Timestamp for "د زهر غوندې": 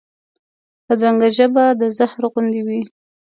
1.79-2.61